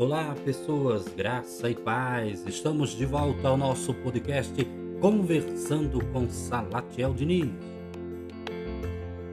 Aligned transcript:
Olá, 0.00 0.34
pessoas, 0.46 1.08
graça 1.08 1.68
e 1.68 1.74
paz. 1.74 2.42
Estamos 2.46 2.96
de 2.96 3.04
volta 3.04 3.48
ao 3.48 3.56
nosso 3.58 3.92
podcast 3.92 4.54
Conversando 4.98 6.02
com 6.06 6.26
Salatiel 6.26 7.12
Diniz. 7.12 7.50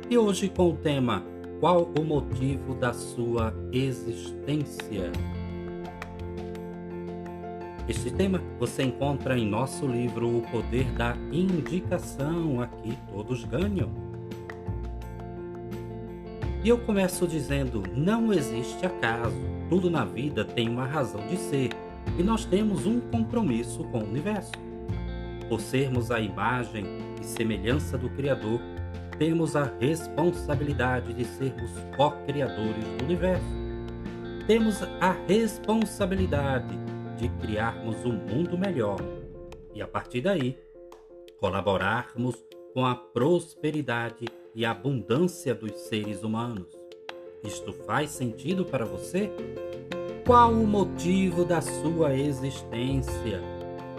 E 0.10 0.18
hoje 0.18 0.50
com 0.50 0.72
o 0.72 0.76
tema 0.76 1.24
Qual 1.62 1.90
o 1.98 2.04
motivo 2.04 2.76
da 2.76 2.92
sua 2.92 3.54
existência? 3.72 5.10
Este 7.88 8.12
tema 8.12 8.44
você 8.60 8.84
encontra 8.84 9.40
em 9.40 9.48
nosso 9.48 9.88
livro 9.88 10.40
O 10.40 10.42
Poder 10.52 10.92
da 10.92 11.16
Indicação. 11.32 12.60
Aqui 12.60 12.98
todos 13.10 13.46
ganham. 13.46 14.17
E 16.64 16.70
eu 16.70 16.78
começo 16.78 17.28
dizendo: 17.28 17.84
não 17.96 18.34
existe 18.34 18.86
acaso 18.86 19.58
tudo 19.70 19.90
na 19.90 20.06
vida 20.06 20.46
tem 20.46 20.70
uma 20.70 20.86
razão 20.86 21.26
de 21.28 21.38
ser 21.38 21.70
e 22.18 22.24
nós 22.24 22.46
temos 22.46 22.86
um 22.86 23.00
compromisso 23.00 23.84
com 23.86 24.00
o 24.00 24.08
universo. 24.08 24.54
Por 25.50 25.60
sermos 25.60 26.10
a 26.10 26.20
imagem 26.20 26.86
e 27.22 27.26
semelhança 27.26 27.98
do 27.98 28.10
Criador, 28.10 28.60
temos 29.18 29.56
a 29.56 29.72
responsabilidade 29.80 31.14
de 31.14 31.26
sermos 31.26 31.72
co-criadores 31.96 32.84
do 32.84 33.04
universo. 33.04 33.46
Temos 34.46 34.82
a 35.02 35.12
responsabilidade 35.28 36.78
de 37.18 37.28
criarmos 37.42 38.06
um 38.06 38.14
mundo 38.14 38.58
melhor 38.58 39.00
e, 39.74 39.82
a 39.82 39.88
partir 39.88 40.22
daí, 40.22 40.58
colaborarmos 41.40 42.36
com 42.78 42.86
a 42.86 42.94
prosperidade 42.94 44.28
e 44.54 44.64
abundância 44.64 45.56
dos 45.56 45.72
seres 45.88 46.22
humanos. 46.22 46.68
Isto 47.44 47.74
faz 47.74 48.12
sentido 48.12 48.64
para 48.64 48.86
você? 48.86 49.32
Qual 50.24 50.52
o 50.52 50.68
motivo 50.68 51.44
da 51.44 51.60
sua 51.60 52.14
existência? 52.14 53.42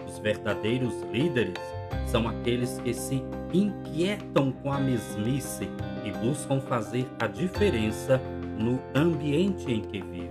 Os 0.07 0.21
verdadeiros 0.21 0.95
líderes 1.13 1.59
são 2.07 2.29
aqueles 2.29 2.79
que 2.79 2.95
se 2.95 3.21
inquietam 3.53 4.53
com 4.53 4.73
a 4.73 4.79
mesmice 4.79 5.69
e 6.05 6.13
buscam 6.25 6.61
fazer 6.61 7.05
a 7.19 7.27
diferença 7.27 8.19
no 8.57 8.79
ambiente 8.95 9.73
em 9.73 9.81
que 9.81 10.01
vivem. 10.01 10.31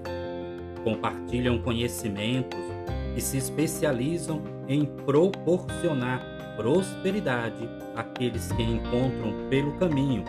Compartilham 0.85 1.61
conhecimentos 1.61 2.61
e 3.13 3.19
se 3.19 3.35
especializam 3.35 4.41
em 4.69 4.85
proporcionar 4.85 6.37
prosperidade 6.55 7.76
àqueles 7.97 8.51
que 8.51 8.63
encontram 8.63 9.49
pelo 9.49 9.73
caminho 9.73 10.23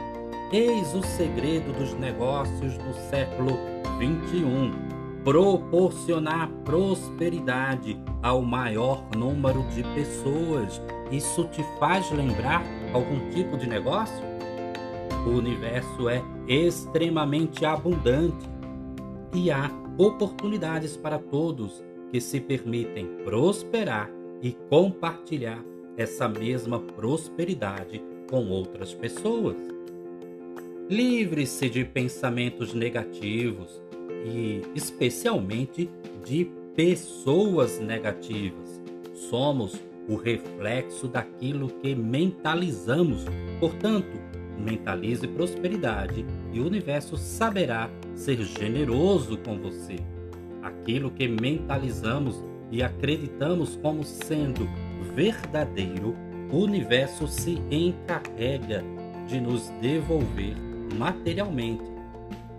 Eis 0.51 0.95
o 0.95 1.03
segredo 1.03 1.75
dos 1.75 1.93
negócios 1.93 2.79
do 2.79 2.95
século 3.11 3.51
21: 3.99 4.73
proporcionar 5.23 6.49
prosperidade 6.65 8.01
ao 8.23 8.41
maior 8.41 9.05
número 9.15 9.63
de 9.65 9.83
pessoas. 9.95 10.81
Isso 11.13 11.45
te 11.49 11.63
faz 11.79 12.11
lembrar 12.11 12.63
algum 12.95 13.29
tipo 13.29 13.59
de 13.59 13.69
negócio? 13.69 14.25
O 15.27 15.31
universo 15.33 16.09
é 16.09 16.23
extremamente 16.49 17.67
abundante 17.67 18.49
e 19.35 19.51
há 19.51 19.71
oportunidades 19.99 20.97
para 20.97 21.19
todos 21.19 21.85
que 22.11 22.23
se 22.23 22.41
permitem 22.41 23.07
prosperar 23.23 24.11
e 24.41 24.53
compartilhar 24.71 25.63
essa 25.99 26.29
mesma 26.29 26.79
prosperidade 26.79 28.01
com 28.31 28.49
outras 28.49 28.95
pessoas. 28.95 29.57
Livre-se 30.89 31.69
de 31.69 31.85
pensamentos 31.85 32.73
negativos 32.73 33.83
e, 34.25 34.63
especialmente, 34.77 35.91
de 36.25 36.49
pessoas 36.75 37.81
negativas. 37.81 38.81
Somos 39.13 39.79
o 40.09 40.15
reflexo 40.15 41.09
daquilo 41.09 41.69
que 41.69 41.95
mentalizamos. 41.95 43.25
Portanto, 43.59 44.17
mentalize 44.57 45.27
prosperidade 45.27 46.25
e 46.53 46.61
o 46.61 46.67
universo 46.67 47.17
saberá 47.17 47.91
ser 48.15 48.41
generoso 48.43 49.37
com 49.39 49.59
você. 49.59 49.97
Aquilo 50.63 51.11
que 51.11 51.27
mentalizamos 51.29 52.43
e 52.71 52.83
acreditamos 52.83 53.77
como 53.77 54.05
sendo 54.05 54.69
verdadeiro, 55.15 56.15
o 56.51 56.59
universo 56.59 57.27
se 57.27 57.63
encarrega 57.71 58.83
de 59.27 59.41
nos 59.41 59.69
devolver 59.81 60.57
materialmente. 60.97 61.85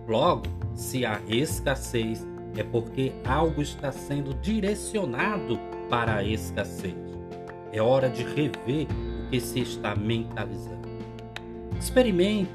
Logo, 0.07 0.43
se 0.75 1.05
há 1.05 1.19
escassez, 1.27 2.25
é 2.55 2.63
porque 2.63 3.13
algo 3.25 3.61
está 3.61 3.91
sendo 3.91 4.33
direcionado 4.35 5.59
para 5.89 6.17
a 6.17 6.23
escassez. 6.23 6.95
É 7.71 7.81
hora 7.81 8.09
de 8.09 8.23
rever 8.23 8.87
o 9.25 9.29
que 9.29 9.39
se 9.39 9.59
está 9.59 9.95
mentalizando. 9.95 10.89
Experimente, 11.79 12.51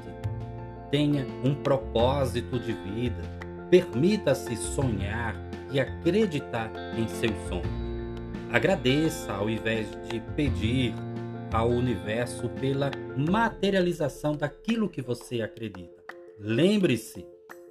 tenha 0.91 1.25
um 1.43 1.55
propósito 1.55 2.59
de 2.59 2.73
vida, 2.73 3.21
permita-se 3.69 4.55
sonhar 4.55 5.35
e 5.71 5.79
acreditar 5.79 6.71
em 6.97 7.07
seus 7.07 7.35
sonhos. 7.49 7.84
Agradeça 8.55 9.33
ao 9.33 9.49
invés 9.49 9.85
de 10.07 10.21
pedir, 10.33 10.93
ao 11.51 11.67
universo 11.67 12.47
pela 12.47 12.89
materialização 13.17 14.33
daquilo 14.33 14.87
que 14.87 15.01
você 15.01 15.41
acredita. 15.41 16.01
Lembre-se 16.39 17.25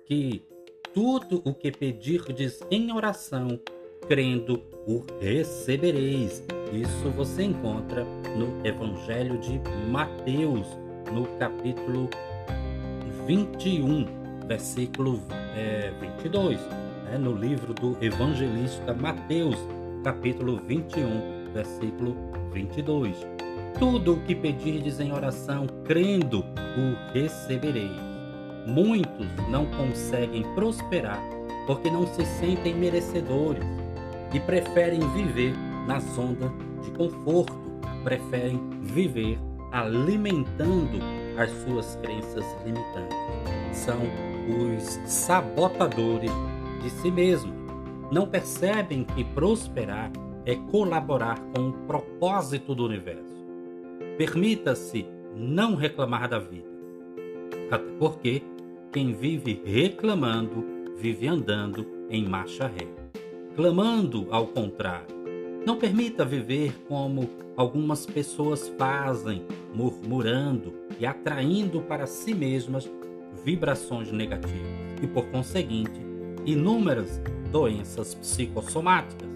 que 0.04 0.44
tudo 0.92 1.40
o 1.42 1.54
que 1.54 1.72
pedirdes 1.72 2.60
em 2.70 2.92
oração, 2.92 3.58
crendo, 4.06 4.62
o 4.86 5.02
recebereis. 5.22 6.44
Isso 6.70 7.08
você 7.16 7.44
encontra 7.44 8.04
no 8.36 8.60
Evangelho 8.62 9.38
de 9.38 9.58
Mateus, 9.90 10.66
no 11.10 11.24
capítulo 11.38 12.10
21, 13.26 14.04
versículo 14.46 15.22
é, 15.56 15.94
22. 15.98 16.60
Né? 17.04 17.16
No 17.18 17.32
livro 17.32 17.72
do 17.72 17.96
evangelista 18.04 18.92
Mateus, 18.92 19.56
capítulo 20.04 20.60
21, 20.68 21.52
versículo 21.54 22.14
22. 22.52 23.26
Tudo 23.78 24.14
o 24.14 24.20
que 24.20 24.34
pedirdes 24.34 25.00
em 25.00 25.10
oração, 25.12 25.66
crendo, 25.84 26.40
o 26.40 27.12
recebereis. 27.12 27.90
Muitos 28.66 29.26
não 29.48 29.64
conseguem 29.66 30.42
prosperar 30.54 31.20
porque 31.66 31.90
não 31.90 32.06
se 32.06 32.24
sentem 32.26 32.74
merecedores 32.74 33.64
e 34.32 34.38
preferem 34.40 35.00
viver 35.14 35.54
na 35.86 35.98
zona 35.98 36.52
de 36.82 36.90
conforto, 36.90 37.58
preferem 38.04 38.60
viver 38.82 39.38
alimentando 39.72 41.00
as 41.38 41.50
suas 41.62 41.96
crenças 42.02 42.44
limitantes. 42.64 43.16
São 43.72 43.98
os 44.46 45.00
sabotadores 45.10 46.30
de 46.82 46.90
si 46.90 47.10
mesmos. 47.10 47.63
Não 48.14 48.28
percebem 48.28 49.02
que 49.02 49.24
prosperar 49.24 50.12
é 50.46 50.54
colaborar 50.54 51.36
com 51.52 51.70
o 51.70 51.72
propósito 51.72 52.72
do 52.72 52.84
universo. 52.84 53.44
Permita-se 54.16 55.04
não 55.34 55.74
reclamar 55.74 56.28
da 56.28 56.38
vida. 56.38 56.68
Até 57.72 57.84
porque 57.98 58.40
quem 58.92 59.12
vive 59.12 59.60
reclamando 59.64 60.64
vive 60.96 61.26
andando 61.26 61.84
em 62.08 62.24
marcha 62.24 62.68
ré. 62.68 62.86
Clamando 63.56 64.28
ao 64.30 64.46
contrário. 64.46 65.08
Não 65.66 65.76
permita 65.76 66.24
viver 66.24 66.72
como 66.86 67.28
algumas 67.56 68.06
pessoas 68.06 68.68
fazem, 68.78 69.44
murmurando 69.74 70.72
e 71.00 71.04
atraindo 71.04 71.80
para 71.80 72.06
si 72.06 72.32
mesmas 72.32 72.88
vibrações 73.44 74.12
negativas 74.12 74.70
e, 75.02 75.06
por 75.08 75.26
conseguinte, 75.30 76.13
inúmeras 76.44 77.20
doenças 77.50 78.14
psicossomáticas. 78.14 79.28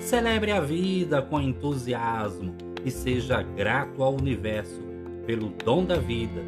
Celebre 0.00 0.52
a 0.52 0.60
vida 0.60 1.22
com 1.22 1.40
entusiasmo 1.40 2.54
e 2.84 2.90
seja 2.90 3.42
grato 3.42 4.02
ao 4.02 4.14
universo 4.14 4.80
pelo 5.26 5.48
dom 5.64 5.84
da 5.84 5.96
vida, 5.96 6.42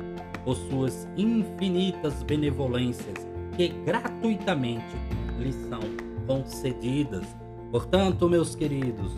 por 0.45 0.57
suas 0.57 1.09
infinitas 1.17 2.23
benevolências 2.23 3.27
que 3.57 3.69
gratuitamente 3.85 4.97
lhe 5.39 5.53
são 5.53 5.81
concedidas. 6.27 7.27
Portanto, 7.71 8.29
meus 8.29 8.55
queridos, 8.55 9.13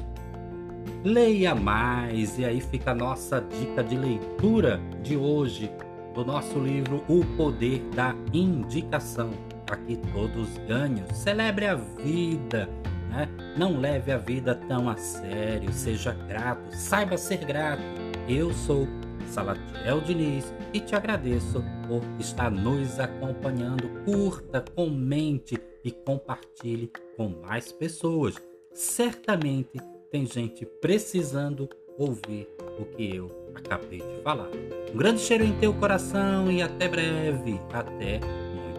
leia 1.05 1.55
mais 1.55 2.39
e 2.39 2.45
aí 2.45 2.61
fica 2.61 2.93
a 2.93 2.95
nossa 2.95 3.41
dica 3.41 3.85
de 3.85 3.97
leitura 3.97 4.81
de 5.03 5.17
hoje 5.17 5.71
do 6.15 6.25
nosso 6.25 6.59
livro 6.59 7.05
O 7.09 7.25
Poder 7.37 7.81
da 7.95 8.15
Indicação. 8.33 9.31
Aqui 9.71 9.99
todos 10.13 10.59
ganham. 10.67 11.07
Celebre 11.15 11.67
a 11.67 11.75
vida 11.75 12.69
né? 13.11 13.29
Não 13.57 13.79
leve 13.79 14.13
a 14.13 14.17
vida 14.17 14.55
tão 14.55 14.89
a 14.89 14.97
sério, 14.97 15.73
seja 15.73 16.13
grato, 16.13 16.75
saiba 16.75 17.19
ser 17.19 17.45
grato. 17.45 17.83
Eu 18.29 18.53
sou 18.53 18.87
Salatiel 19.27 20.01
Diniz 20.01 20.53
e 20.73 20.81
te 20.81 20.95
agradeço 20.95 21.63
por 21.87 22.03
estar 22.19 22.51
nos 22.51 22.99
acompanhando. 22.99 23.89
Curta, 24.05 24.65
comente 24.75 25.59
e 25.85 25.91
compartilhe 25.91 26.91
com 27.17 27.29
mais 27.29 27.73
pessoas. 27.73 28.37
Certamente 28.73 29.81
tem 30.11 30.27
gente 30.27 30.65
precisando 30.65 31.69
ouvir 31.99 32.49
o 32.79 32.85
que 32.85 33.17
eu 33.17 33.31
acabei 33.55 34.01
de 34.01 34.23
falar. 34.23 34.49
Um 34.93 34.97
grande 34.97 35.21
cheiro 35.21 35.45
em 35.45 35.53
teu 35.59 35.75
coração 35.75 36.51
e 36.51 36.63
até 36.63 36.89
breve. 36.89 37.61
Até 37.73 38.21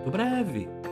muito 0.01 0.11
breve. 0.11 0.90